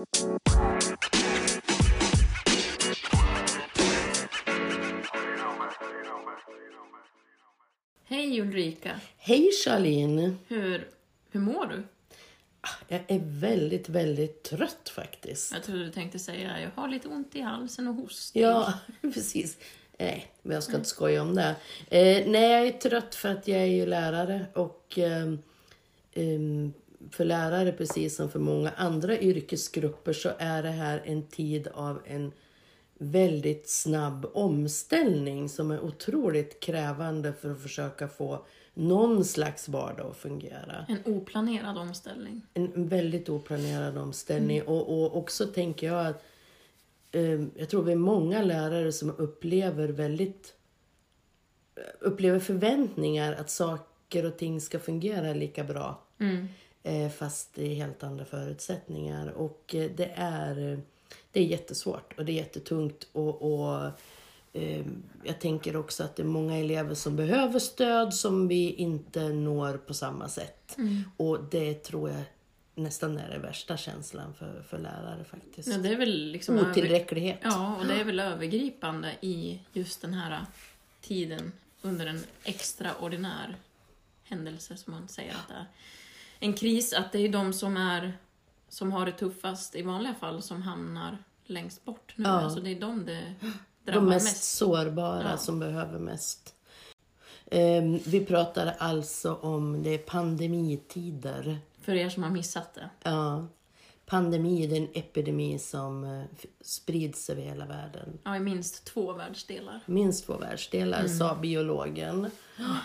[0.00, 0.06] Hej
[8.40, 9.00] Ulrika!
[9.16, 10.34] Hej Charlene!
[10.48, 10.88] Hur,
[11.30, 11.82] hur mår du?
[12.88, 15.52] Jag är väldigt, väldigt trött faktiskt.
[15.52, 18.36] Jag trodde du tänkte säga jag har lite ont i halsen och host.
[18.36, 19.58] Ja, precis.
[19.98, 21.54] Nej, men jag ska inte skoja om det.
[21.90, 25.32] Eh, nej, jag är trött för att jag är ju lärare och eh,
[26.12, 26.72] em,
[27.10, 32.00] för lärare, precis som för många andra yrkesgrupper, så är det här en tid av
[32.04, 32.32] en
[32.98, 38.44] väldigt snabb omställning som är otroligt krävande för att försöka få
[38.74, 40.86] någon slags vardag att fungera.
[40.88, 42.42] En oplanerad omställning.
[42.54, 44.62] en väldigt oplanerad omställning.
[44.62, 46.24] Och, och också tänker jag att
[47.12, 50.54] eh, jag tror vi är många lärare som upplever väldigt
[52.00, 56.02] upplever förväntningar att saker och ting ska fungera lika bra.
[56.18, 56.44] Eh,
[57.18, 59.28] fast i helt andra förutsättningar.
[59.30, 60.78] Och eh, det är, eh,
[61.32, 63.06] det är jättesvårt och det är jättetungt.
[63.12, 63.90] Och, och
[64.52, 64.86] eh,
[65.24, 69.76] jag tänker också att det är många elever som behöver stöd som vi inte når
[69.76, 70.76] på samma sätt.
[71.16, 72.22] Och det tror jag
[72.74, 75.68] nästan är den värsta känslan för, för lärare faktiskt.
[75.68, 77.38] Ja, det är väl liksom över- Otillräcklighet.
[77.42, 80.44] Ja, och det är väl övergripande i just den här
[81.00, 83.56] tiden under en extraordinär
[84.24, 85.66] händelse som man säger att det är.
[86.40, 88.18] En kris, att det är de som är
[88.68, 92.24] som har det tuffast i vanliga fall som hamnar längst bort nu.
[92.24, 92.30] Ja.
[92.30, 93.34] Alltså det är de det
[93.84, 94.44] drabbar De mest, mest.
[94.56, 95.36] sårbara Ja.
[95.36, 96.54] som behöver mest.
[97.50, 101.58] Ehm, vi pratar alltså om det är pandemitider.
[101.80, 102.90] För er som har missat det.
[103.02, 103.46] Ja.
[104.10, 106.22] Pandemi, det är en epidemi som eh,
[106.60, 108.18] sprids över hela världen.
[108.24, 109.80] Ja, i minst två världsdelar.
[109.86, 112.30] Minst två världsdelar, sa biologen.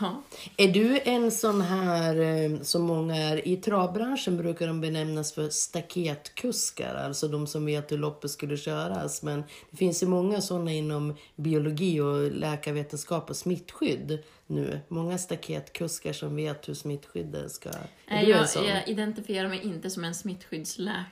[0.02, 0.22] Ja.
[0.58, 5.50] Är du en sån här eh, som många är, i travbranschen brukar de benämnas för
[5.50, 9.24] staketkuskar, alltså de som vet hur loppet skulle köras.
[9.24, 14.80] Men det finns ju många såna inom biologi och läkarvetenskap och smittskydd nu.
[14.88, 17.70] Många staketkuskar som vet hur smittskyddet ska...
[17.70, 17.76] Är
[18.08, 18.66] Nej, du en jag, sån?
[18.66, 21.06] jag identifierar mig inte som en smittskyddsläkare.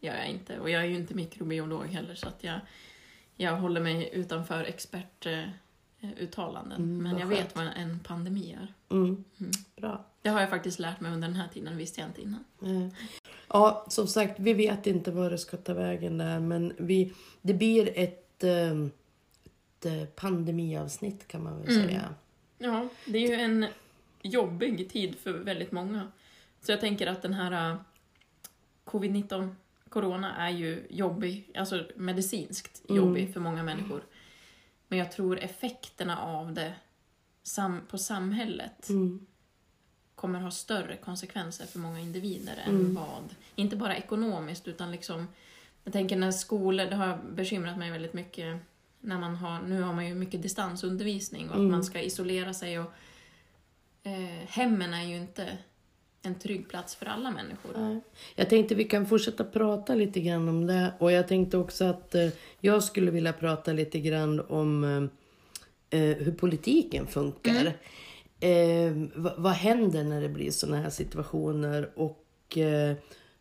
[0.00, 0.58] Gör jag inte.
[0.60, 2.60] Och jag är ju inte mikrobiolog heller så att jag,
[3.36, 6.82] jag håller mig utanför expertuttalanden.
[6.82, 7.40] Mm, Men jag skönt.
[7.40, 8.74] vet vad en pandemi är.
[8.94, 9.24] Mm.
[9.76, 10.04] Bra.
[10.22, 12.44] Det har jag faktiskt lärt mig under den här tiden, visste jag inte innan.
[13.48, 17.12] Ja, som sagt, vi vet inte var det ska ta vägen där, men vi,
[17.42, 18.70] det blir ett, eh,
[19.44, 21.88] ett eh, pandemiavsnitt kan man väl Mm.
[21.88, 22.14] säga.
[22.58, 23.66] Ja, det är ju en
[24.22, 26.08] jobbig tid för väldigt många.
[26.60, 27.76] Så jag tänker att den här
[28.84, 29.54] covid-19,
[29.88, 32.96] corona, är ju jobbig, alltså medicinskt Mm.
[33.04, 34.02] jobbig för många människor.
[34.88, 36.74] Men jag tror effekterna av det
[37.42, 39.26] sam på samhället Mm.
[40.14, 42.80] kommer ha större konsekvenser för många individer Mm.
[42.86, 45.28] än vad, inte bara ekonomiskt utan liksom,
[45.84, 48.56] jag tänker när skolor, det har bekymrat mig väldigt mycket
[49.00, 51.66] när man har, nu har man ju mycket distansundervisning och Mm.
[51.66, 52.92] att man ska isolera sig och
[54.02, 55.58] eh, hemmen är ju inte
[56.24, 58.00] en trygg plats för alla människor.
[58.34, 60.92] Jag tänkte vi kan fortsätta prata lite grann om det.
[60.98, 62.28] Och jag tänkte också att eh,
[62.60, 67.72] jag skulle vilja prata lite grann om eh, eh, hur politiken funkar.
[68.40, 71.90] Eh, vad, händer när det blir sådana här situationer?
[71.94, 72.58] Och,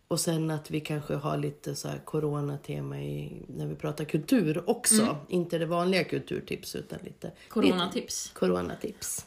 [0.07, 4.69] och sen att vi kanske har lite så här coronatema i, när vi pratar kultur
[4.69, 5.17] också.
[5.29, 8.25] Inte det vanliga kulturtips utan lite Coronatips.
[8.25, 9.25] Lite coronatips.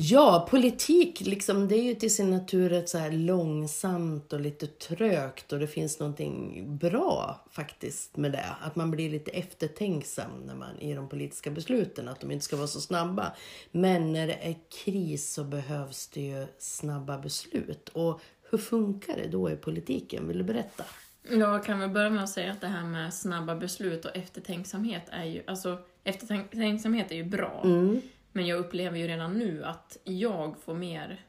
[0.00, 4.66] Ja, politik liksom, det är ju till sin natur ett så här långsamt och lite
[4.66, 8.56] trögt och det finns någonting bra faktiskt med det.
[8.60, 12.56] Att man blir lite eftertänksam när man, i de politiska besluten, att de inte ska
[12.56, 13.32] vara så snabba.
[13.70, 17.88] Men när det är kris så behövs det ju snabba beslut.
[17.88, 18.20] Och
[18.50, 20.28] hur funkar det då i politiken?
[20.28, 20.84] Vill du berätta?
[21.30, 25.02] Jag kan väl börja med att säga att det här med snabba beslut och eftertänksamhet
[25.10, 27.62] är ju, alltså eftertänksamhet är ju bra.
[27.64, 28.00] Mm.
[28.38, 31.24] Men jag upplever ju redan nu att jag får mer...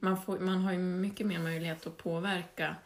[0.00, 2.76] Man, får, man har ju mycket mer möjlighet att påverka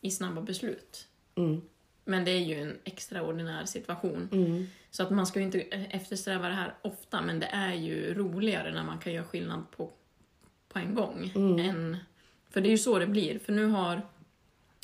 [0.00, 1.08] i snabba beslut.
[1.34, 1.60] Mm.
[2.04, 4.28] Men det är ju en extraordinär situation.
[4.32, 4.66] Mm.
[4.90, 8.74] Så att man ska ju inte eftersträva det här ofta, men det är ju roligare
[8.74, 9.90] när man kan göra skillnad på,
[10.68, 11.32] på en gång.
[11.60, 11.96] Än,
[12.50, 13.38] för det är ju så det blir.
[13.38, 14.02] För nu har,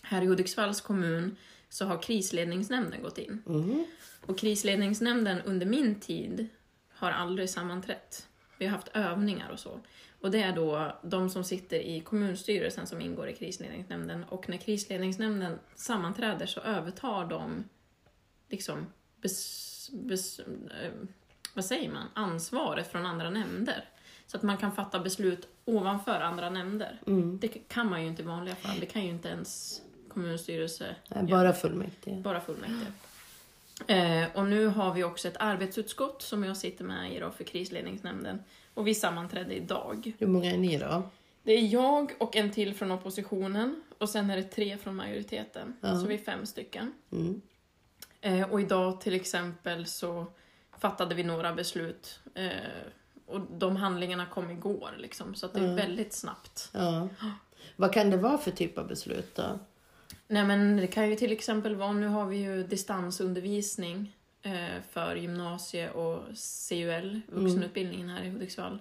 [0.02, 1.36] här i Hudiksvalls kommun,
[1.68, 3.42] så har krisledningsnämnden gått in.
[3.46, 3.84] Mm.
[4.26, 6.48] Och krisledningsnämnden under min tid
[7.00, 8.28] har aldrig sammanträtt.
[8.58, 9.80] Vi har haft övningar och så.
[10.20, 14.24] Och det är då de som sitter i kommunstyrelsen som ingår i krisledningsnämnden.
[14.24, 17.64] Och när krisledningsnämnden sammanträder så övertar de
[18.48, 18.86] liksom
[19.20, 20.92] bes, bes, eh,
[21.54, 22.06] vad säger man?
[22.14, 23.88] ansvaret från andra nämnder.
[24.26, 27.00] Så att man kan fatta beslut ovanför andra nämnder.
[27.06, 27.38] Mm.
[27.38, 28.80] Det kan man ju inte i vanliga fall.
[28.80, 30.96] Det kan ju inte ens kommunstyrelse
[31.30, 32.22] bara fullmäktige.
[32.22, 32.92] bara fullmäktige.
[33.86, 37.44] Eh, och nu har vi också ett arbetsutskott som jag sitter med i då för
[37.44, 38.42] krisledningsnämnden.
[38.74, 40.12] Och vi sammanträdde idag.
[40.18, 41.02] Hur många är ni då?
[41.42, 45.76] Det är jag och en till från oppositionen och sen är det tre från majoriteten.
[45.80, 46.00] Ja.
[46.00, 46.92] Så vi är fem stycken.
[47.12, 47.40] Mm.
[48.20, 50.26] Eh, och idag till exempel så
[50.78, 52.20] fattade vi några beslut.
[52.34, 52.50] Eh,
[53.26, 55.74] och de handlingarna kom igår liksom, så det är Ja.
[55.74, 56.70] väldigt snabbt.
[56.72, 57.08] Ja.
[57.76, 59.58] Vad kan det vara för typ av beslut då?
[60.30, 65.16] Nej men det kan ju till exempel vara, nu har vi ju distansundervisning eh, för
[65.16, 66.22] gymnasie och
[66.68, 68.78] CUL, vuxenutbildningen här i Hudiksvall.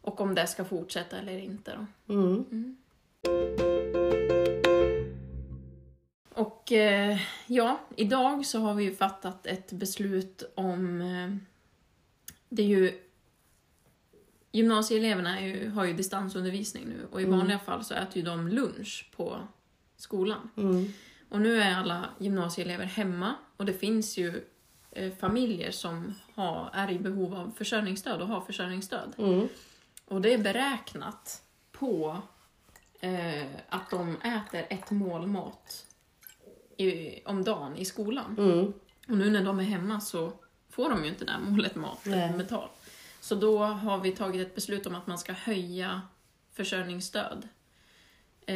[0.00, 2.14] Och om det ska fortsätta eller inte då.
[2.14, 2.76] Mm.
[6.34, 11.00] Och eh, ja, idag så har vi ju fattat ett beslut om...
[11.00, 11.36] Eh,
[12.48, 12.98] det är ju...
[14.52, 18.48] Gymnasieeleverna är ju, har ju distansundervisning nu och i vanliga fall så äter ju de
[18.48, 19.40] lunch på
[20.00, 20.50] skolan.
[20.56, 20.92] Mm.
[21.28, 24.44] Och nu är alla gymnasieelever hemma och det finns ju
[24.90, 29.14] eh, familjer som har, är i behov av försörjningsstöd och har försörjningsstöd.
[29.18, 29.48] Mm.
[30.04, 31.42] Och det är beräknat
[31.72, 32.22] på
[33.00, 35.86] eh, att de äter ett mål mat
[36.76, 38.36] i, om dagen i skolan.
[38.38, 38.72] Mm.
[39.08, 40.32] Och nu när de är hemma så
[40.70, 42.32] får de ju inte det här målet mat Nej.
[42.32, 42.70] betalt.
[43.20, 46.02] Så då har vi tagit ett beslut om att man ska höja
[46.52, 47.48] försörjningsstöd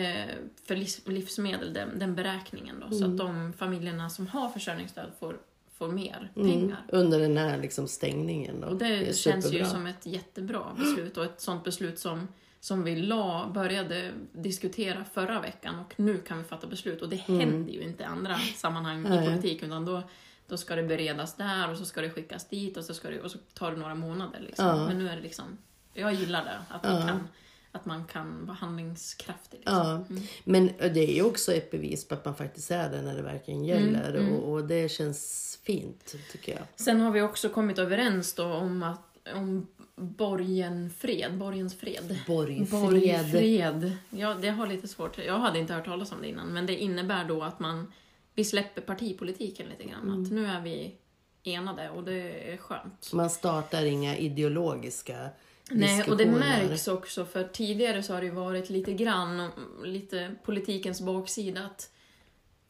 [0.01, 0.35] eh,
[0.67, 2.97] för livs, livsmedel, den, den beräkningen då.
[2.97, 5.37] Så att de familjerna som har försörjningsstöd får,
[5.79, 6.51] får mer Mm.
[6.51, 6.83] pengar.
[6.89, 8.69] Under den här liksom stängningen då.
[8.69, 9.67] Och det, är känns ju superbra.
[9.71, 12.29] som ett jättebra beslut och ett sånt beslut som,
[12.61, 17.17] som vi la, började diskutera förra veckan och nu kan vi fatta beslut och det
[17.17, 19.25] händer ju inte i andra sammanhang i Mm.
[19.25, 20.03] Politik utan då,
[20.49, 23.21] då ska det beredas där och så ska det skickas dit och så, ska det,
[23.21, 24.41] och så tar det några månader.
[24.41, 24.67] Liksom.
[24.67, 24.87] Ja.
[24.87, 25.59] Men nu är det liksom,
[25.95, 26.91] jag gillar det, att, Ja.
[26.93, 27.29] man, kan,
[27.75, 29.59] att man kan vara handlingskraftig.
[29.59, 29.77] Liksom.
[29.77, 30.05] Ja,
[30.45, 33.23] men det är ju också ett bevis på att man faktiskt är där när det
[33.23, 36.63] verkligen gäller Mm, Och, och det känns fint tycker jag.
[36.77, 39.01] Sen har vi också kommit överens då om att
[39.35, 39.67] om
[39.97, 42.19] borgenfred, borgens fred.
[42.27, 42.81] Borgfred.
[42.83, 43.93] Borgfred.
[44.11, 45.19] Ja, det har lite svårt.
[45.19, 47.93] Jag hade inte hört talas om det innan, men det innebär då att man
[48.35, 50.23] vi släpper partipolitiken lite grann.
[50.23, 50.95] Att nu är vi
[51.43, 53.13] enade och det är skönt.
[53.13, 55.29] Man startar inga ideologiska
[55.71, 59.51] Nej, och det märks också för tidigare så har det ju varit lite grann
[59.85, 61.91] lite politikens baksida att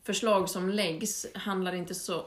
[0.03, 2.27] förslag som läggs handlar inte så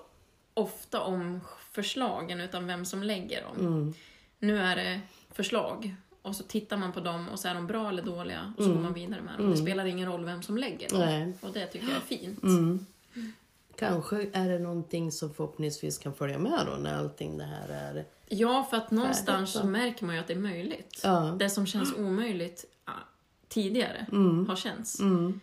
[0.53, 1.39] ofta om
[1.71, 3.57] förslagen utan vem som lägger dem.
[3.59, 3.93] Mm.
[4.39, 7.89] Nu är det förslag och så tittar man på dem och så är de bra
[7.89, 9.51] eller dåliga och så går man vidare med dem.
[9.51, 11.01] Det spelar ingen roll vem som lägger dem.
[11.01, 11.29] Mm.
[11.29, 11.33] Nej.
[11.41, 12.43] Och det tycker jag är fint.
[12.43, 12.85] Mm.
[13.79, 18.05] Kanske är det någonting som förhoppningsvis kan följa med då när allting det här är...
[18.29, 19.59] Ja, för att någonstans då.
[19.59, 21.01] så märker man ju att det är möjligt.
[21.03, 21.35] Ja.
[21.39, 22.65] Det som känns omöjligt
[23.47, 24.05] tidigare
[24.47, 24.99] har känts.
[24.99, 25.39] Mm.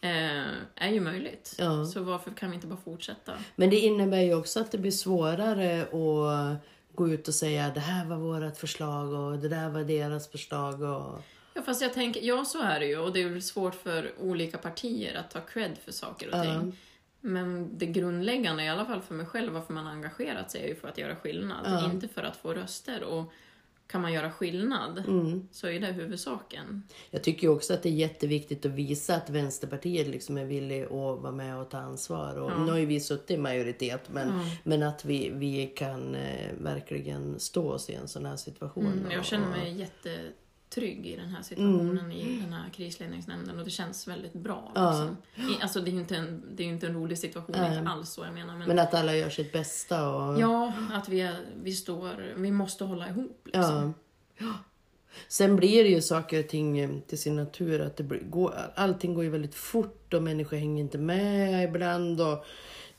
[0.00, 1.54] eh, är ju möjligt.
[1.58, 1.84] Ja.
[1.84, 3.32] Så varför kan vi inte bara fortsätta?
[3.56, 6.62] Men det innebär ju också att det blir svårare att
[6.94, 10.82] gå ut och säga det här var vårt förslag och det där var deras förslag.
[10.82, 11.22] Och...
[11.54, 14.12] Ja, fast jag tänker, ja så är det ju och det är väl svårt för
[14.20, 16.76] olika partier att ta cred för saker och ting.
[17.20, 20.68] Men det grundläggande, i alla fall för mig själv, varför man har engagerat sig är
[20.68, 21.58] ju för att göra skillnad.
[21.64, 21.90] Ja.
[21.92, 23.02] Inte för att få röster.
[23.04, 23.32] Och
[23.86, 25.48] kan man göra skillnad Mm.
[25.52, 26.82] så är det huvudsaken.
[27.10, 30.90] Jag tycker också att det är jätteviktigt att visa att Vänsterpartiet liksom är villig att
[30.90, 32.34] vara med och ta ansvar.
[32.38, 32.64] Och Ja.
[32.64, 34.44] Nu har ju vi suttit i majoritet men, Ja.
[34.64, 38.86] men att vi, vi kan eh, verkligen stå oss i en sån här situation.
[38.86, 39.72] Mm, jag och- känner mig
[40.68, 44.72] jättetrygg i den här situationen i den här krisledningsnämnden och det känns väldigt bra.
[44.74, 44.90] Ja.
[44.90, 45.16] Liksom.
[45.50, 47.90] I, alltså det är ju inte en, det är inte en rolig situation, är inte
[47.90, 48.56] alls så jag menar.
[48.56, 50.08] Men, Men att alla gör sitt bästa.
[50.08, 50.40] Och...
[50.40, 51.30] ja, att vi,
[51.62, 53.94] vi står, vi måste hålla ihop liksom.
[54.38, 54.54] Ja.
[55.28, 57.80] Sen blir det ju saker och ting eh, till sin natur.
[57.80, 62.20] Att det blir, går, allting går ju väldigt fort och människor hänger inte med ibland.
[62.20, 62.44] Och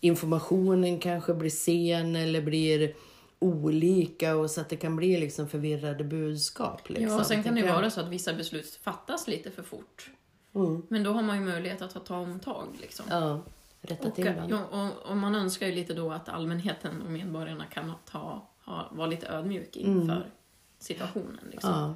[0.02, 2.94] informationen kanske blir sen eller blir
[3.40, 6.90] olika och så att det kan bli liksom förvirrade budskap.
[6.90, 9.64] Liksom, Ja, och sen kan det ju vara så att vissa beslut fattas lite för
[9.64, 10.12] fort.
[10.56, 10.84] Mm.
[10.90, 12.68] Men då har man ju möjlighet att ta omtag.
[12.82, 13.06] Liksom.
[13.10, 13.42] Ja,
[13.82, 17.66] rätta och, till ja, och, och man önskar ju lite då att allmänheten och medborgarna
[17.66, 20.32] kan ta, ha, vara lite ödmjuk inför
[20.80, 21.48] situationen.
[21.52, 21.74] Liksom.
[21.74, 21.90] Mm.
[21.90, 21.96] Ja.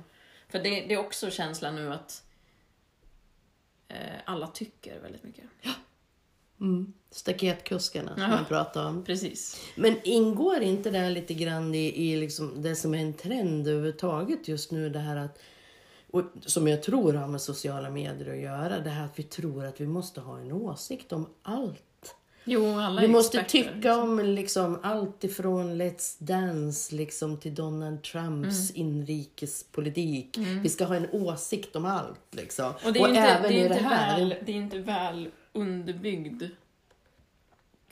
[0.50, 2.24] För det, det är också känslan nu att
[3.88, 5.46] eh, alla tycker väldigt mycket.
[6.64, 6.94] Mm.
[7.12, 9.04] Staketkuskarna som man pratar om.
[9.04, 9.62] Precis.
[9.76, 13.68] Men ingår inte det här lite grann i, i liksom det som är en trend
[13.68, 14.90] överhuvudtaget just nu?
[14.90, 15.40] Det här att,
[16.12, 18.80] och som jag tror har med sociala medier att göra.
[18.80, 22.16] Det här att vi tror att vi måste ha en åsikt om allt.
[22.46, 24.10] Jo, alla Vi måste experter, tycka liksom.
[24.10, 28.88] om liksom allt ifrån Let's Dance liksom, till Donald Trumps Mm.
[28.88, 30.38] inrikespolitik.
[30.38, 32.20] Vi ska ha en åsikt om allt.
[32.32, 32.74] Liksom.
[32.86, 34.40] Och det är, inte, även det, inte här.
[34.46, 36.44] det är inte väl underbyggd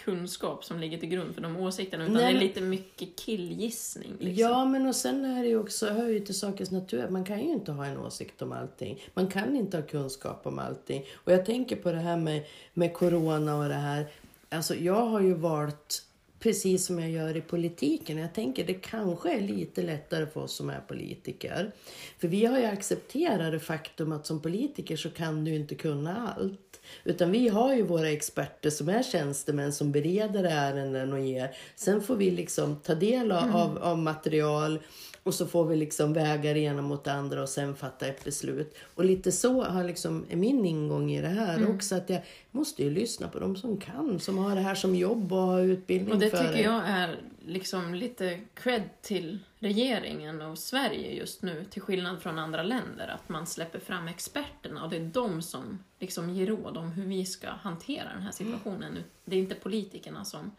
[0.04, 4.16] kunskap som ligger till grund för de åsikterna, utan Nej, det är lite mycket killgissning.
[4.20, 4.48] Liksom.
[4.48, 7.40] Ja, men och sen är det ju också, hör ju till sakens natur, man kan
[7.40, 9.04] ju inte ha en åsikt om allting.
[9.14, 11.06] Man kan inte ha kunskap om allting.
[11.14, 14.08] Och jag tänker på det här med, med corona och det här.
[14.50, 16.06] Alltså jag har ju valt
[16.42, 18.18] precis som jag gör i politiken.
[18.18, 21.72] Jag tänker det kanske är lite lättare för oss som är politiker.
[22.20, 26.34] För vi har ju accepterat det faktum att som politiker så kan du inte kunna
[26.38, 26.82] allt.
[27.04, 31.58] Utan vi har ju våra experter som är tjänstemän som bereder ärenden och ger.
[31.76, 34.80] Sen får vi liksom ta del av, av, av material
[35.24, 38.24] och så får vi liksom väga det ena mot det andra och sen fatta ett
[38.24, 38.76] beslut.
[38.96, 41.96] Och lite så har liksom, är min ingång i det här också.
[41.96, 45.34] Att jag måste ju lyssna på de som kan, som har det här som jobb
[45.34, 50.58] och har utbildning Och det för tycker jag är liksom lite cred till regeringen och
[50.58, 54.98] Sverige just nu, till skillnad från andra länder, att man släpper fram experterna och det
[54.98, 59.04] är de som liksom ger råd om hur vi ska hantera den här situationen.
[59.26, 60.52] Det är inte politikerna som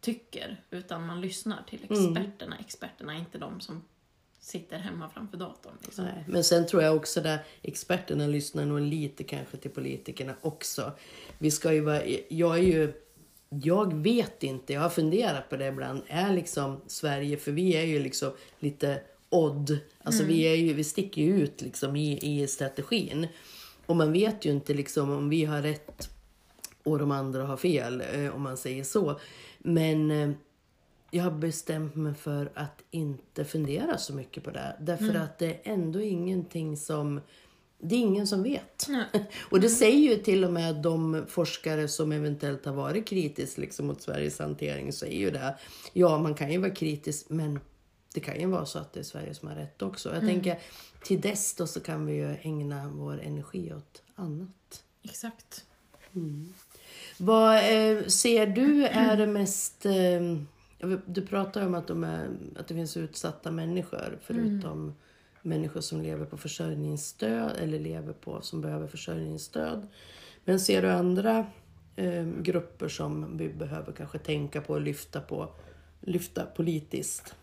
[0.00, 2.56] tycker, utan man lyssnar till experterna.
[2.58, 3.82] Experterna är inte de som
[4.46, 5.72] sitter hemma framför datorn.
[5.82, 6.04] Liksom.
[6.04, 10.92] Nej, men sen tror jag också att experterna lyssnar nog lite kanske till politikerna också.
[11.38, 12.92] Vi ska ju vara, jag är ju,
[13.48, 17.84] jag vet inte, jag har funderat på det ibland, är liksom Sverige, för vi är
[17.84, 22.46] ju liksom lite odd, alltså vi, är ju, vi sticker ju ut liksom i, i
[22.46, 23.26] strategin.
[23.86, 26.10] Och man vet ju inte liksom om vi har rätt
[26.82, 29.20] och de andra har fel, eh, om man säger så.
[29.58, 30.30] Men eh,
[31.16, 34.76] jag har bestämt mig för att inte fundera så mycket på det.
[34.80, 37.20] Därför att det är ändå ingenting som...
[37.78, 38.86] Det är ingen som vet.
[38.88, 39.06] Nej.
[39.50, 43.86] Och det säger ju till och med de forskare som eventuellt har varit kritiska liksom,
[43.86, 44.92] mot Sveriges hantering.
[44.92, 45.58] Säger ju det.
[45.92, 47.60] Ja, man kan ju vara kritisk, men
[48.14, 50.14] det kan ju vara så att det är Sverige som har rätt också.
[50.14, 50.58] Jag tänker,
[51.02, 54.82] till dess då så kan vi ju ägna vår energi åt annat.
[55.02, 55.64] Exakt.
[57.16, 59.86] Vad eh, ser du är det mest...
[59.86, 60.36] Eh,
[61.06, 64.94] du pratar om att, de är, att det finns utsatta människor förutom
[65.42, 69.88] människor som lever på försörjningsstöd eller lever på som behöver försörjningsstöd.
[70.44, 71.46] Men ser du andra
[71.96, 75.48] eh, grupper som vi behöver kanske tänka på och lyfta på
[76.00, 77.34] lyfta politiskt?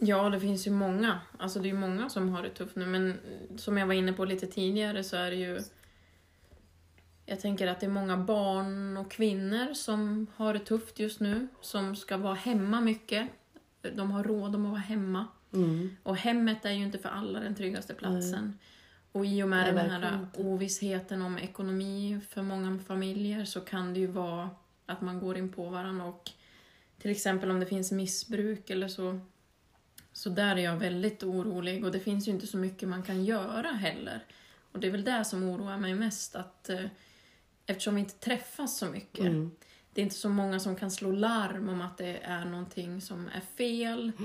[0.00, 1.20] Ja, det finns ju många.
[1.38, 3.14] Alltså det är många som har det tufft nu, men
[3.56, 5.60] som jag var inne på lite tidigare så är det ju...
[7.30, 11.48] Jag tänker att det är många barn och kvinnor som har det tufft just nu,
[11.60, 13.28] som ska vara hemma mycket.
[13.94, 15.26] De har råd om att vara hemma.
[15.52, 15.96] Mm.
[16.02, 18.58] Och hemmet är ju inte för alla den tryggaste platsen.
[19.12, 20.42] Och i och med Nej, den här inte.
[20.42, 24.50] ovissheten om ekonomi för många familjer så kan det ju vara
[24.86, 26.30] att man går in på varandra och
[26.98, 29.20] till exempel om det finns missbruk eller så.
[30.12, 33.24] Så där är jag väldigt orolig och det finns ju inte så mycket man kan
[33.24, 34.24] göra heller.
[34.72, 36.84] Och det är väl det som oroar mig mest att eh,
[37.68, 39.50] eftersom vi inte träffas så mycket Mm.
[39.92, 43.28] det är inte så många som kan slå larm om att det är någonting som
[43.28, 44.12] är fel.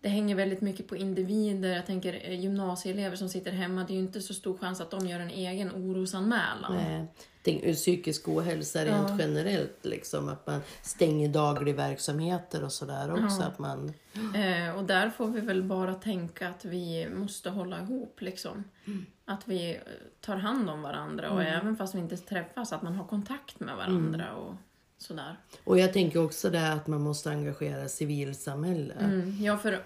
[0.00, 1.68] Det hänger väldigt mycket på individer.
[1.76, 4.90] Jag tänker eh, gymnasieelever som sitter hemma, det är ju inte så stor chans att
[4.90, 6.74] de gör en egen orosanmälan.
[6.74, 7.06] Nej.
[7.42, 9.16] Tänk, ur psykisk ohälsa rent Ja.
[9.20, 13.40] generellt, liksom, att man stänger daglig verksamheter och sådär också.
[13.40, 13.46] Ja.
[13.46, 13.92] Att man,
[14.34, 18.64] Eh, och där får vi väl bara tänka att vi måste hålla ihop liksom.
[19.28, 19.80] Att vi
[20.20, 23.76] tar hand om varandra och även fast vi inte träffas, att man har kontakt med
[23.76, 24.54] varandra och
[24.98, 25.36] sådär.
[25.64, 28.94] och jag tänker också det att man måste engagera civilsamhälle.
[28.94, 29.36] Mm.
[29.44, 29.80] Ja, för...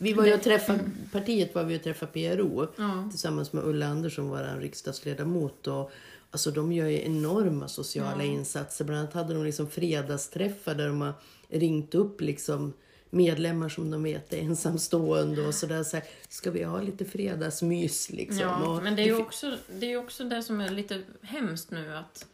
[0.00, 0.80] Vi var ju och träffade,
[1.12, 3.08] partiet var vi och träffade PRO Ja.
[3.10, 5.66] tillsammans med Ulla Andersson, vår riksdagsledamot.
[5.66, 5.90] Och,
[6.30, 8.84] alltså, de gör ju enorma sociala insatser.
[8.84, 11.12] Bland annat hade de liksom fredagsträffar där de har
[11.48, 12.72] ringt upp liksom
[13.10, 15.82] medlemmar som de vet är ensamstående och sådär.
[15.82, 18.38] Så här, ska vi ha lite fredagsmys liksom?
[18.40, 21.94] Ja, men det är ju också det, är också det som är lite hemskt nu
[21.96, 22.26] att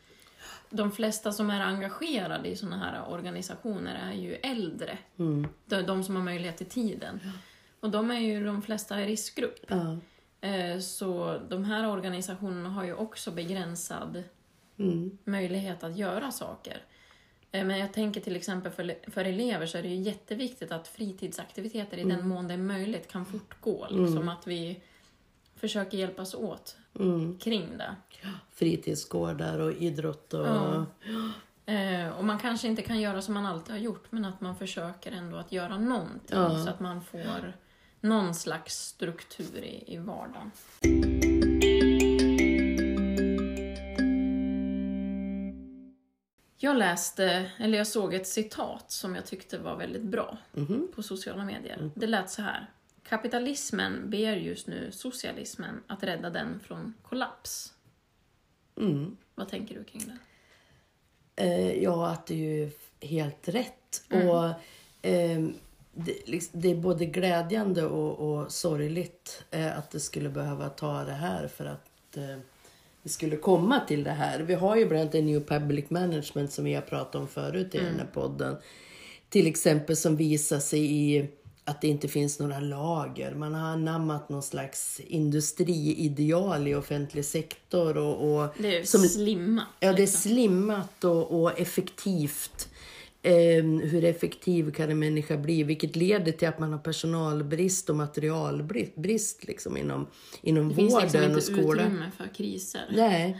[0.71, 4.99] de flesta som är engagerade i såna här organisationer är ju äldre.
[5.19, 5.47] Mm.
[5.67, 7.21] De, de som har möjlighet till tiden.
[7.81, 9.61] Och de är ju de flesta i riskgrupp.
[9.69, 9.97] Ja.
[10.49, 14.23] Eh, Så de här organisationerna har ju också begränsad
[14.79, 15.19] Mm.
[15.25, 16.83] möjlighet att göra saker.
[17.55, 20.89] Eh, Men jag tänker till exempel för, för elever så är det ju jätteviktigt att
[20.89, 23.87] fritidsaktiviteter i den mån det är möjligt kan fortgå.
[23.91, 24.81] Liksom att vi
[25.57, 27.39] försöker hjälpas åt Mm.
[27.39, 27.97] kring det.
[28.53, 30.47] Fritidsgårdar och idrott och...
[30.47, 30.87] Ja.
[31.67, 34.57] Eh, och man kanske inte kan göra som man alltid har gjort men att man
[34.57, 36.65] försöker ändå att göra någonting Ja.
[36.65, 37.53] så att man får
[38.01, 40.51] någon slags struktur i, i vardagen.
[46.65, 50.89] Jag läste, eller jag såg ett citat som jag tyckte var väldigt bra Mhm.
[50.95, 51.91] på sociala medier.
[51.95, 52.71] Det lät så här.
[53.09, 57.73] Kapitalismen ber just nu socialismen att rädda den från kollaps.
[58.77, 59.17] Mm.
[59.35, 60.19] Vad tänker du kring det?
[61.43, 64.05] Eh, ja, att det är ju helt rätt.
[64.11, 64.29] Mm.
[64.29, 64.51] Och
[65.03, 65.55] ehm,
[65.93, 71.05] det, liksom, det är både glädjande och, och sorgligt eh, att det skulle behöva ta
[71.05, 72.39] det här för att eh,
[73.05, 74.41] vi skulle komma till det här.
[74.41, 77.75] Vi har ju bland annat en New Public Management som vi har pratat om förut
[77.75, 78.57] i den här podden.
[79.29, 81.29] Till exempel som visar sig i
[81.65, 83.35] att det inte finns några lager.
[83.35, 87.97] Man har anammat någon slags industriideal i offentlig sektor.
[87.97, 89.65] Och, och Det är som- slimmat.
[89.81, 90.21] Ja, det är liksom.
[90.31, 92.69] slimmat och, och effektivt.
[93.27, 95.63] Ehm, hur effektiv kan en människa bli?
[95.63, 100.07] Vilket leder till att man har personalbrist och materialbrist liksom, inom,
[100.43, 101.87] inom Det finns vården liksom inte och skolan.
[101.87, 102.83] utrymme för kriser.
[102.97, 103.39] Nej.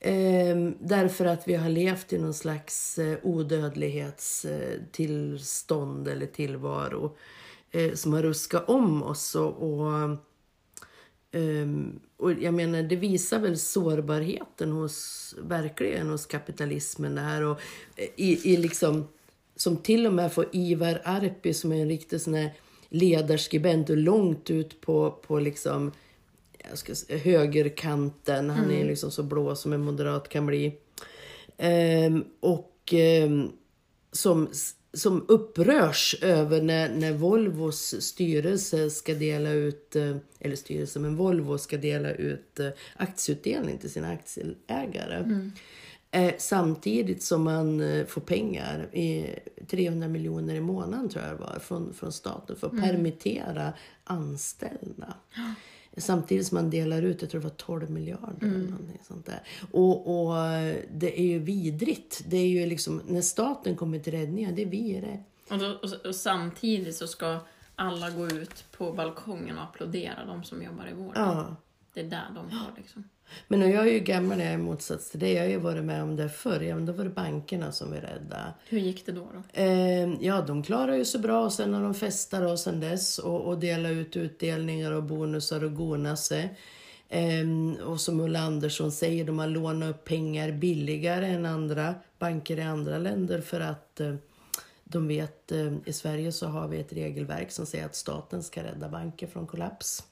[0.00, 7.16] Ehm, därför att vi har levt i någon slags eh, odödlighetstillstånd eller tillvaro
[7.70, 9.34] eh, som har ruskat om oss.
[9.34, 10.10] Och, och,
[11.32, 17.42] ehm, och jag menar, det visar väl sårbarheten hos, verkligen hos kapitalismen det här.
[17.42, 17.60] Och
[17.96, 19.08] eh, i, i liksom,
[19.56, 22.52] som till och med får Ivar Arpi som är en riktig sån här
[22.88, 25.92] ledarskribent och långt ut på, på liksom
[26.68, 28.50] jag ska säga, högerkanten.
[28.50, 30.78] Han är liksom så blå som en moderat kan bli.
[31.56, 33.52] Ehm, och ehm,
[34.12, 34.48] som,
[34.92, 41.58] som upprörs över när, när Volvos styrelse ska dela ut, eh, eller styrelse, men Volvo
[41.58, 45.50] ska dela ut eh, aktieutdelning till sina aktieägare.
[46.10, 49.26] Eh, samtidigt som man får pengar, i
[49.66, 53.72] 300 miljoner i månaden tror jag det var, från, från staten för att permittera
[54.04, 55.14] anställda.
[56.00, 59.40] Samtidigt som man delar ut, jag tror det var 12 miljarder eller någonting sånt där.
[59.72, 60.34] Och, och
[60.92, 62.22] det är ju vidrigt.
[62.26, 65.22] Det är ju liksom, när staten kommer till räddningen, det är vi det.
[65.54, 67.38] Och, då, och, och samtidigt så ska
[67.76, 71.22] alla gå ut på balkongen och applådera de som jobbar i vården.
[71.22, 71.56] Ja.
[71.98, 73.04] Det är där de får liksom.
[73.48, 75.32] Men jag är ju gammal, jag är i motsats till det.
[75.32, 76.60] Jag har ju varit med om det förr.
[76.60, 78.52] Ja, men då var det bankerna som vi räddade.
[78.68, 79.28] Hur gick det då?
[79.34, 79.60] då?
[79.62, 81.44] Eh, ja, de klarar ju så bra.
[81.44, 85.64] Och sen har de festat och sen dess och, och delat ut utdelningar och bonusar
[85.64, 86.58] och gonat sig.
[87.08, 92.58] Eh, och som Ulla Andersson säger, de har lånat upp pengar billigare än andra banker
[92.58, 94.14] i andra länder för att eh,
[94.84, 98.62] de vet, eh, i Sverige så har vi ett regelverk som säger att staten ska
[98.62, 100.07] rädda banker från kollaps.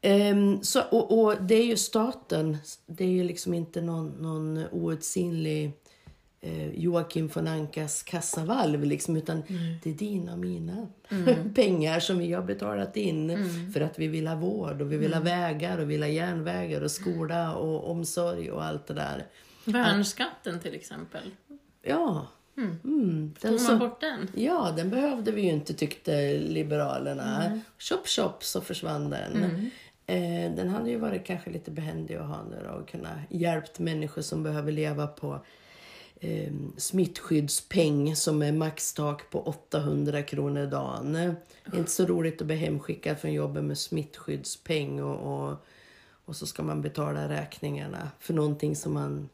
[0.00, 2.56] Ehm, så, och, och det är ju staten,
[2.86, 5.72] det är ju liksom inte någon, någon outsinlig
[6.40, 9.42] eh, Joakim von Ankas kassavalv, liksom, utan
[9.82, 10.86] det är dina och mina
[11.54, 15.14] pengar som vi har betalat in för att vi vill ha vård och vi vill
[15.14, 19.26] ha vägar och vi vill ha järnvägar och skola och omsorg och allt det där.
[19.64, 21.30] Värnskatten till exempel.
[21.82, 22.26] Ja.
[22.56, 23.34] Mm.
[23.40, 24.28] Den Tog man bort den?
[24.34, 27.60] Ja, den behövde vi ju inte tyckte Liberalerna.
[27.78, 29.70] Chop chop så försvann den.
[30.10, 33.78] Eh, den hade ju varit kanske lite behändig att ha nu då, och kunna hjälpt
[33.78, 35.40] människor som behöver leva på
[36.20, 41.12] eh, smittskyddspeng som är maxtak på 800 kronor dagen.
[41.12, 41.36] Det
[41.72, 45.56] är inte så roligt att bli hemskickad från jobbet med smittskyddspeng och, och,
[46.24, 49.28] och så ska man betala räkningarna för någonting som man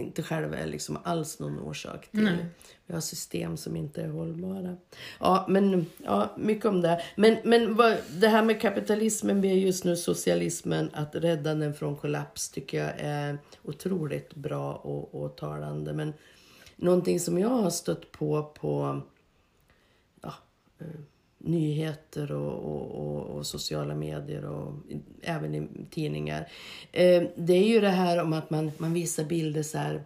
[0.00, 2.24] inte själv är liksom alls någon orsak till.
[2.24, 2.46] Nej.
[2.86, 4.76] Vi har system som inte är hållbara.
[5.20, 7.02] Ja, men ja, mycket om det.
[7.16, 11.96] Men, men vad, det här med kapitalismen blir just nu socialismen, att rädda den från
[11.96, 15.92] kollaps tycker jag är otroligt bra och, och talande.
[15.92, 16.12] Men
[16.76, 19.00] någonting som jag har stött på på
[20.22, 20.34] ja,
[20.78, 20.86] eh,
[21.44, 24.72] nyheter och, och, och, och sociala medier och
[25.22, 26.48] även i tidningar.
[26.92, 30.02] Eh, det är ju det här om att man, man visar bilder så här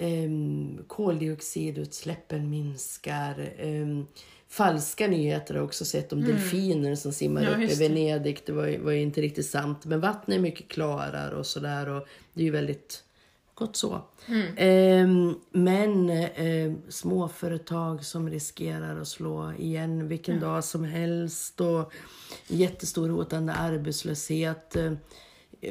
[0.00, 3.52] um, koldioxidutsläppen minskar.
[3.58, 4.06] ehm,
[4.48, 7.74] falska nyheter har jag också sett om delfiner som simmar Ja, upp i.
[7.74, 8.40] Venedig.
[8.46, 9.84] Det var, ju- var ju inte riktigt sant.
[9.84, 11.88] Men vattnet är mycket klarare och sådär.
[11.88, 13.04] Och det är ju väldigt
[13.60, 14.00] gott så.
[14.56, 21.60] Ehm, men eh, småföretag som riskerar att slå igen vilken dag som helst.
[21.60, 21.92] Och
[22.46, 24.76] jättestor hotande arbetslöshet.
[24.76, 24.92] Eh,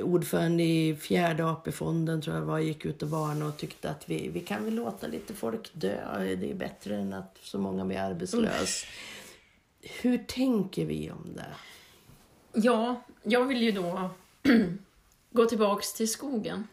[0.03, 4.29] ordförande i fjärde AP-fonden tror jag var, gick ut och varnade och tyckte att vi,
[4.29, 6.35] vi kan väl låta lite folk dö.
[6.35, 8.85] Det är bättre än att så många blir arbetslös.
[9.81, 11.55] Hur tänker vi om det?
[12.53, 14.09] Ja, jag vill ju då
[15.31, 16.67] gå tillbaks till skogen.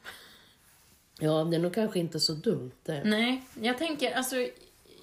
[1.18, 3.02] Ja, det är nog kanske inte så dumt det.
[3.04, 4.36] Nej, jag tänker, alltså,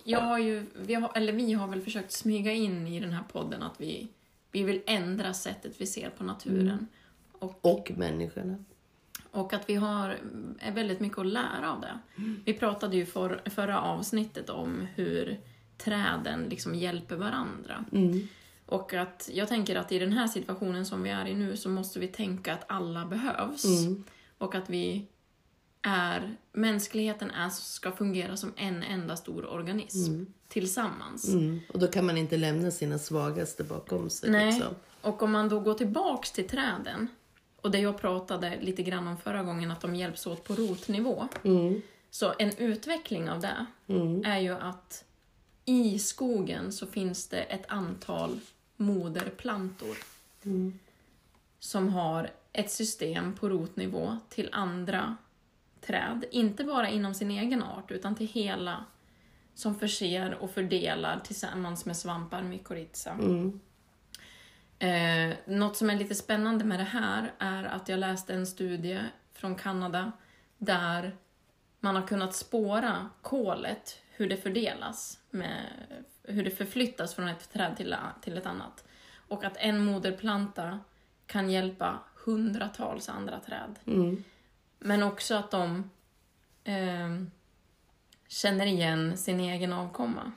[0.04, 3.24] jag har ju, vi har, eller vi har väl försökt smyga in i den här
[3.32, 4.08] podden att vi,
[4.52, 6.88] vi vill ändra sättet vi ser på naturen.
[7.32, 8.64] Och, Och människorna.
[9.32, 10.18] Och att vi har
[10.60, 12.00] är väldigt mycket att lära av det.
[12.46, 15.40] Vi pratade ju för, förra avsnittet om hur
[15.78, 17.86] träden liksom hjälper varandra.
[17.92, 18.28] Mm.
[18.66, 21.70] Och att jag tänker att i den här situationen som vi är i nu så
[21.70, 23.66] måste vi tänka att alla behövs.
[23.66, 24.04] Mm.
[24.38, 25.08] Och att vi
[25.84, 30.24] är, mänskligheten är, ska fungera som en enda stor organism.
[30.48, 31.28] Tillsammans.
[31.30, 31.60] Mm.
[31.70, 34.30] Och då kan man inte lämna sina svagaste bakom sig.
[34.32, 34.46] Nej.
[34.54, 34.76] Liksom.
[35.02, 37.08] Och om man då går tillbaks till träden,
[37.62, 41.28] och det jag pratade lite grann om förra gången, att de hjälps åt på rotnivå.
[41.44, 41.82] Mm.
[42.10, 44.26] Så en utveckling av det Mm.
[44.26, 45.04] är ju att
[45.66, 48.40] i skogen så finns det ett antal
[48.78, 49.98] moderplantor
[50.44, 50.80] Mm.
[51.60, 55.18] som har ett system på rotnivå till andra
[55.88, 56.26] träd.
[56.32, 58.86] Inte bara inom sin egen art, utan till hela
[59.56, 63.12] som förser och fördelar tillsammans med svampar, mykorrhiza.
[63.12, 63.60] Mm.
[64.80, 69.00] Eh, något som är lite spännande med det här är att jag läste en studie
[69.34, 70.12] från Kanada
[70.58, 71.18] där
[71.80, 75.66] man har kunnat spåra kolet, hur det fördelas, med,
[76.24, 78.84] hur det förflyttas från ett träd till, till ett annat.
[79.28, 80.80] Och att en moderplanta
[81.26, 83.80] kan hjälpa hundratals andra träd.
[83.86, 84.24] Mm.
[84.84, 85.90] Men också att de
[86.64, 87.22] eh,
[88.28, 90.32] känner igen sin egen avkomma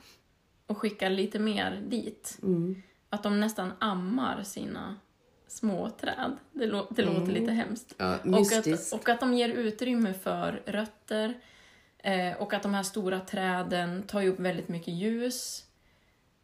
[0.67, 2.39] och skickar lite mer dit.
[2.43, 2.81] Mm.
[3.09, 4.95] Att de nästan ammar sina
[5.47, 6.37] små träd.
[6.51, 7.93] Det, lå- det låter lite hemskt.
[7.97, 8.39] Ja, Och
[8.93, 11.33] att, och att de ger utrymme för rötter.
[11.97, 15.63] Eh, och att de här stora träden tar ju upp väldigt mycket ljus.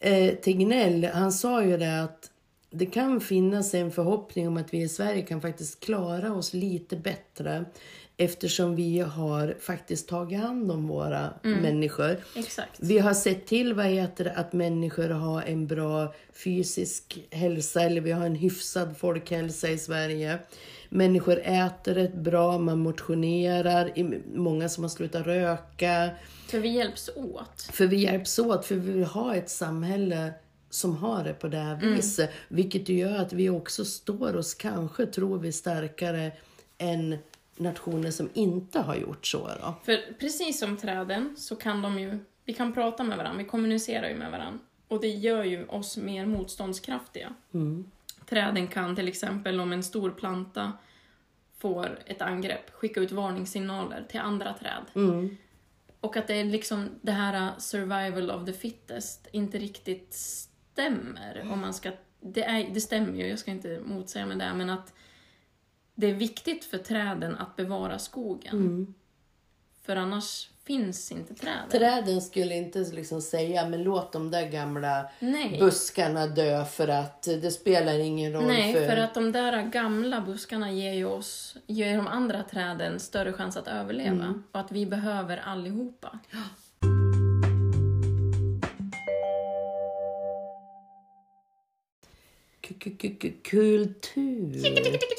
[0.00, 2.30] eh, Tegnell, han sa ju det att
[2.70, 6.96] det kan finnas en förhoppning om att vi i Sverige kan faktiskt klara oss lite
[6.96, 7.64] bättre
[8.16, 12.16] eftersom vi har faktiskt tagit hand om våra människor.
[12.36, 12.80] Exakt.
[12.80, 18.00] Vi har sett till vad heter det, att människor har en bra fysisk hälsa eller
[18.00, 20.38] vi har en hyfsad folkhälsa i Sverige.
[20.88, 23.92] Människor äter rätt bra, man motionerar,
[24.36, 26.10] många som har slutat röka.
[26.48, 27.68] För vi hjälps åt.
[27.72, 30.32] För vi hjälps åt, för vi vill ha ett samhälle
[30.70, 32.30] som har det på det här viset.
[32.48, 36.32] Vilket ju gör att vi också står oss, kanske tror vi, starkare
[36.78, 37.18] än
[37.56, 39.50] nationer som inte har gjort så.
[39.60, 39.74] Då.
[39.84, 44.08] För precis som träden så kan de ju, vi kan prata med varandra, vi kommunicerar
[44.08, 44.58] ju med varandra.
[44.88, 47.34] Och det gör ju oss mer motståndskraftiga.
[47.54, 47.90] Mm.
[48.28, 50.72] Träden kan till exempel om en stor planta
[51.58, 54.84] får ett angrepp skicka ut varningssignaler till andra träd.
[54.94, 55.36] Mm.
[56.00, 60.16] Och att det är liksom det här uh, survival of the fittest inte riktigt
[60.76, 61.48] stämmer.
[61.52, 64.70] Om man ska, det, är, det stämmer ju, jag ska inte motsäga med det, men
[64.70, 64.92] att
[65.94, 68.56] det är viktigt för träden att bevara skogen.
[68.56, 68.94] Mm.
[69.82, 71.68] För annars finns inte träden.
[71.70, 75.58] Träden skulle inte liksom säga, men låt de där gamla Nej.
[75.60, 78.86] buskarna dö för att det spelar ingen roll Nej, för...
[78.86, 83.56] för att de där gamla buskarna ger ju oss, ger de andra träden större chans
[83.56, 84.24] att överleva.
[84.24, 84.42] Mm.
[84.52, 86.18] Och att vi behöver allihopa.
[93.42, 94.62] Kultur.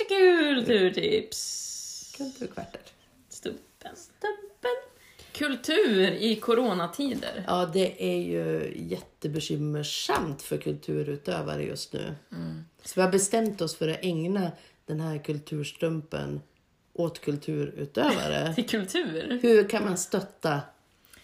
[0.08, 2.14] Kulturtips!
[2.18, 2.82] Kulturkvarter.
[3.30, 3.96] Stumpen.
[5.32, 7.44] Kultur i coronatider.
[7.48, 12.16] Ja, det är ju jättebekymmersamt för kulturutövare just nu.
[12.84, 14.52] Så vi har bestämt oss för att ägna
[14.86, 16.42] den här kulturstumpen
[16.94, 18.54] åt kulturutövare.
[18.56, 19.40] Till kultur.
[19.42, 20.62] Hur kan man stötta?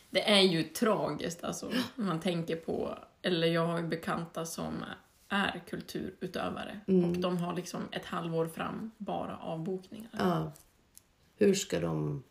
[0.10, 1.66] Det är ju tragiskt alltså.
[1.96, 4.74] Om man tänker på, eller jag har ju bekanta som
[5.34, 6.80] är kulturutövare.
[6.88, 10.10] Och de har liksom ett halvår fram bara avbokningar.
[10.18, 10.52] Ja,
[11.38, 12.24] hur ska de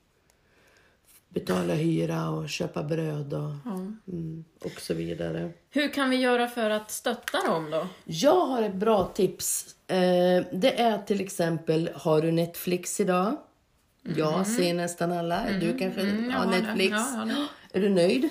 [1.29, 3.71] betala hyra och köpa bröd och, Ja.
[4.09, 5.51] mm, och så vidare.
[5.71, 7.87] Hur kan vi göra för att stötta dem då?
[8.05, 9.77] Jag har ett bra tips.
[9.87, 13.37] Eh, det är till exempel, har du Netflix idag?
[14.03, 15.51] Jag ser nästan alla.
[15.61, 16.51] Du kanske Mm, har har.
[16.53, 16.91] Netflix?
[16.93, 17.47] Ja, jag har.
[17.73, 18.29] Är du nöjd?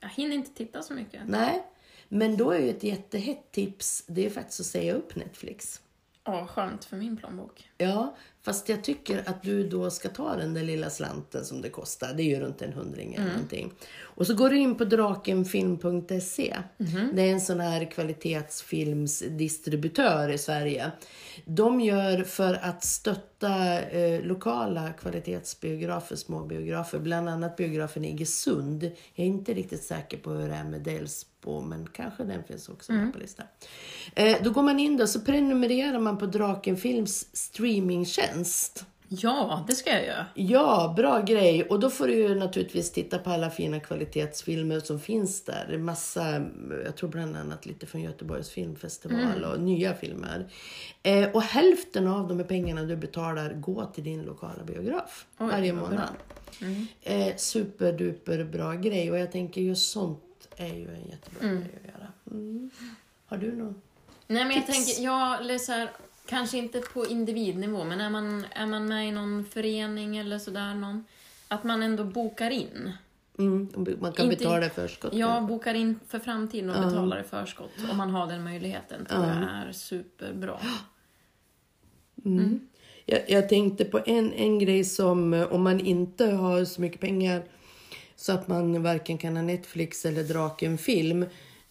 [0.00, 1.20] Jag hinner inte titta så mycket.
[1.26, 1.64] Nej.
[2.08, 5.80] Men då är ju ett jättehett tips, det är faktiskt att säga upp Netflix.
[6.26, 7.70] Ja, skönt för min plånbok.
[7.78, 11.68] Ja, fast jag tycker att du då ska ta den där lilla slanten som det
[11.68, 12.14] kostar.
[12.14, 13.72] Det är ju runt en hundring eller någonting.
[14.00, 16.56] Och så går du in på drakenfilm.se.
[17.14, 20.90] Det är en sån här kvalitetsfilmsdistributör i Sverige.
[21.44, 28.82] De gör för att stötta eh, lokala kvalitetsbiografer, små biografer, bland annat biografen i Iggesund.
[28.82, 30.80] Jag är inte riktigt säker på hur det är med
[31.44, 33.46] Delsbo, men kanske den finns också med på listan.
[34.14, 38.86] Eh, då går man in då, så prenumererar man på Drakenfilms streamingtjänst.
[39.08, 40.26] Ja, det ska jag göra.
[40.34, 41.62] Ja, bra grej.
[41.62, 45.66] Och då får du ju naturligtvis titta på alla fina kvalitetsfilmer som finns där.
[45.68, 46.44] Det är massa,
[46.84, 50.52] jag tror bland annat lite från Göteborgs filmfestival och nya filmer.
[51.02, 55.72] Eh, och hälften av de pengarna du betalar går till din lokala biograf Oj, varje
[55.72, 56.08] månad.
[57.02, 59.10] Eh, superduper bra grej.
[59.10, 60.23] Och jag tänker just sånt
[60.56, 62.12] är ju en jättebra grej att göra.
[62.30, 62.70] Mm.
[63.26, 63.76] Har du något?
[64.26, 64.86] Nej, men jag Tips.
[64.86, 65.90] tänker, jag läser
[66.26, 70.74] kanske inte på individnivå, men är man, är man med i någon förening eller sådär,
[70.74, 71.04] någon,
[71.48, 72.92] att man ändå bokar in.
[73.38, 73.68] Mm,
[74.00, 75.14] man kan Inte- betala i förskott.
[75.14, 79.06] Jag bokar in för framtiden och betalar i förskott om man har den möjligheten.
[79.06, 80.58] tror jag är superbra.
[83.06, 87.00] Jag, jag tänkte på en, en grej som eh, om man inte har så mycket
[87.00, 87.42] pengar
[88.24, 91.22] så att man varken kan ha Netflix eller Drakenfilm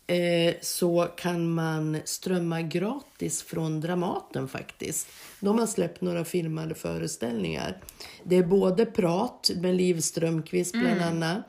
[0.07, 5.07] eh, så kan man strömma gratis från Dramaten faktiskt.
[5.39, 7.77] De har släppt några filmade föreställningar.
[8.23, 11.41] Det är både prat med Liv Strömquist bland annat.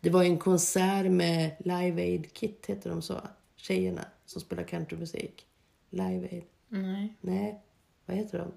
[0.00, 3.20] Det var en konsert med Live Aid Kit, heter de så?
[3.56, 5.46] Tjejerna som spelar countrymusik.
[5.90, 6.44] Live Aid.
[6.68, 7.16] Nej.
[7.20, 7.60] Nej,
[8.06, 8.52] vad heter de?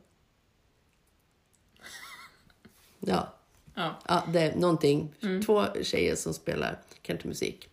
[3.00, 3.35] Ja,
[3.75, 3.99] Ja.
[4.07, 5.13] ja det är någonting.
[5.45, 7.69] Två tjejer som spelar countrymusik.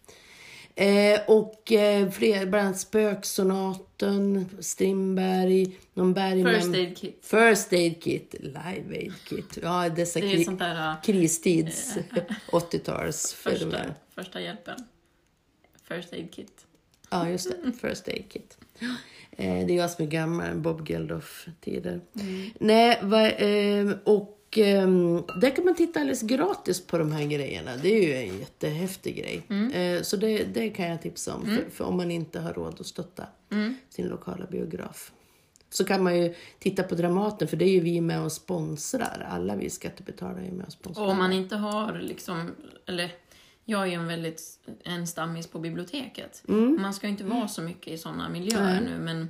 [0.74, 6.54] Eh, och eh, fler, bland annat Spöksonaten, Strindberg, någon Bergman.
[6.54, 7.18] First aid kit.
[7.22, 9.58] First Aid Kit, Live Aid Kit.
[9.62, 11.94] Ja, dessa Det är kri- där kristids
[12.50, 13.84] 80-tals första,
[14.14, 14.76] första hjälpen.
[15.88, 16.66] First aid kit.
[17.10, 17.72] Ja, just det.
[17.88, 18.58] First Aid Kit.
[19.30, 22.00] Eh, det är jag som är gammal, Bob Geldof-tider.
[22.58, 23.86] Nej, va, eh,
[24.52, 24.88] och eh,
[25.40, 27.76] där kan man titta alldeles gratis på de här grejerna.
[27.76, 29.42] Det är ju en jättehäftig grej.
[29.72, 32.80] Eh, så det, det kan jag tipsa om, för, för om man inte har råd
[32.80, 33.26] att stötta
[33.88, 35.12] sin lokala biograf.
[35.70, 39.26] Så kan man ju titta på Dramaten, för det är ju vi med och sponsrar.
[39.30, 41.04] Alla vi skattebetalare är med och sponsrar.
[41.04, 42.50] Och om man inte har liksom,
[42.86, 43.10] eller
[43.64, 44.42] jag är ju en väldigt
[44.84, 46.42] en stammis på biblioteket.
[46.78, 49.28] Man ska ju inte vara så mycket i sådana miljöer nu men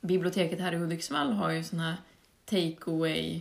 [0.00, 1.96] biblioteket här i Hudiksvall har ju sån här
[2.44, 3.40] take away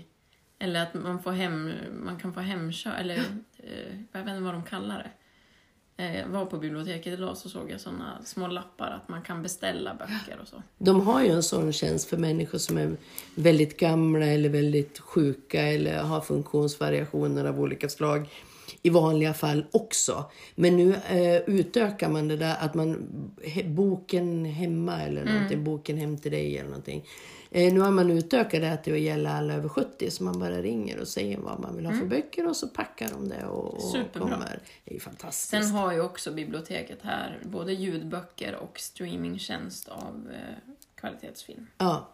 [0.64, 1.72] eller att man får hem,
[2.04, 3.16] man kan få hemkör eller
[3.58, 5.12] eh, jag vet inte vad de kallar det.
[6.04, 9.44] Eh, jag var på biblioteket idag så såg jag sådana små lappar att man kan
[9.44, 10.64] beställa böcker och så.
[10.78, 12.98] De har ju en sån tjänst för människor som är
[13.36, 18.30] väldigt gamla eller väldigt sjuka eller har funktionsvariationer av olika slag
[18.82, 20.26] i vanliga fall också.
[20.56, 23.10] Men nu eh, utökar man det där att man
[23.44, 27.06] he, boken hemma eller någonting, boken hem till dig eller någonting.
[27.52, 30.62] Eh, nu har man utökat det till att gälla alla över 70 så man bara
[30.62, 33.74] ringer och säger vad man vill ha för böcker och så packar de det och,
[33.74, 34.22] och Superbra.
[34.22, 34.60] kommer.
[34.86, 35.50] Det är ju fantastiskt.
[35.50, 41.68] Sen har ju också biblioteket här både ljudböcker och streamingtjänst av eh, kvalitetsfilm.
[41.78, 42.10] Ja.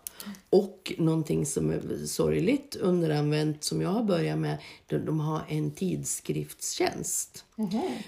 [0.50, 5.72] Och någonting som är sorgligt underanvänt som jag har börjat med, de, de har en
[5.72, 7.46] tidskriftstjänst.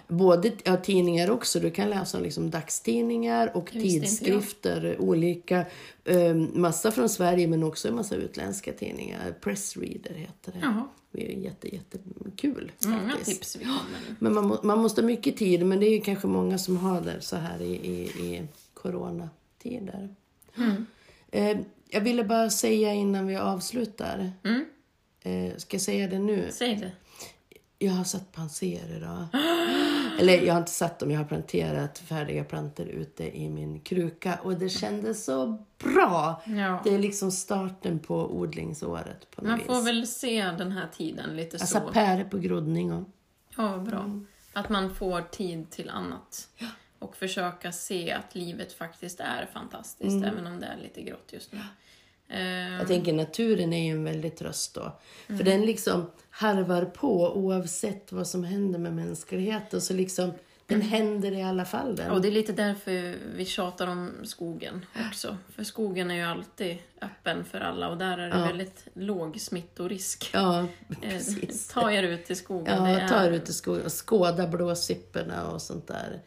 [0.07, 5.65] Både ja, tidningar också, du kan läsa liksom dagstidningar och inte tidskrifter, olika,
[6.05, 9.35] eh, massa från Sverige men också en massa utländska tidningar.
[9.41, 10.59] Pressreader heter det.
[10.61, 10.87] Jaha.
[11.11, 13.57] Det är jätte, jättekul Många faktiskt.
[13.59, 14.15] nu.
[14.19, 16.77] Men man, må, man måste ha mycket tid, men det är ju kanske många som
[16.77, 20.15] har det så här i, i, i coronatider.
[21.31, 21.57] Eh,
[21.91, 24.31] jag ville bara säga innan vi avslutar.
[24.43, 24.65] Mm.
[25.23, 26.47] Eh, ska jag säga det nu?
[26.51, 26.91] Säg det.
[27.77, 29.25] Jag har satt panser idag.
[30.19, 34.39] Eller jag har inte satt dem, jag har planterat färdiga plantor ute i min kruka.
[34.43, 36.41] Och det kändes så bra!
[36.45, 36.81] Ja.
[36.83, 39.67] Det är liksom starten på odlingsåret på något Man vis.
[39.67, 41.73] får väl se den här tiden lite Jag så.
[41.73, 43.03] satt päror på groddning och...
[43.57, 44.19] Ja, bra.
[44.53, 46.47] Att man får tid till annat.
[47.01, 51.51] Och försöka se att livet faktiskt är fantastiskt, även om det är lite grått just
[51.51, 51.59] nu.
[52.79, 54.99] Jag tänker naturen är ju en väldig tröst då.
[55.27, 55.37] Mm.
[55.37, 59.81] För den liksom harvar på oavsett vad som händer med mänskligheten.
[59.81, 60.31] Så liksom,
[60.65, 61.95] den händer i alla fall.
[61.95, 62.11] Den.
[62.11, 65.37] Och det är lite därför vi tjatar om skogen också.
[65.55, 68.45] För skogen är ju alltid öppen för alla och där är det Ja.
[68.45, 70.29] väldigt låg smittorisk.
[70.33, 70.67] Ja, Eh,
[71.09, 71.67] precis.
[71.67, 72.85] Ta er ut till skogen.
[72.85, 73.31] Ja, det ta er är...
[73.31, 76.19] ut i skogen och skåda blåsipporna och sånt där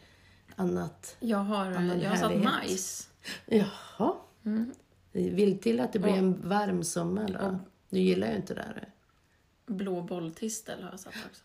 [0.55, 1.15] annat.
[1.19, 3.09] Jag har, jag har satt majs.
[3.45, 4.13] Jaha.
[4.45, 4.71] Mm.
[5.11, 7.59] Vill till att det blir en varm sommar då.
[7.89, 8.89] Du gillar ju inte det här.
[9.65, 11.41] Blå bolltistel har jag satt också.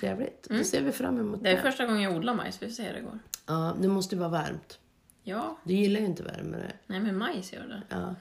[0.00, 0.46] Trevligt.
[0.50, 1.62] Då ser vi fram emot Det är det.
[1.62, 3.18] första gången jag odlar majs, vi får se hur det går.
[3.46, 4.78] Ja, det måste vara varmt.
[5.22, 6.72] Ja, Du gillar ju inte värme.
[6.86, 7.82] nej men majs gör det.
[7.88, 8.14] Ja.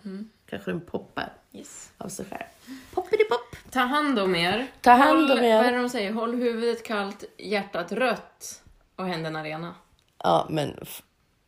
[0.45, 1.91] Kanske den poppar Yes.
[1.97, 2.43] av sig själv.
[2.93, 3.71] Poppidi-pop!
[3.71, 4.67] Ta hand om er.
[4.81, 5.57] Ta hand om Håll, er.
[5.57, 6.11] Vad är det de säger?
[6.13, 8.62] Håll huvudet kallt, hjärtat rött
[8.95, 9.75] och händerna rena.
[10.23, 10.79] Ja, men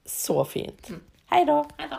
[0.06, 0.90] så fint.
[1.26, 1.66] Hej då!
[1.78, 1.98] Hej då.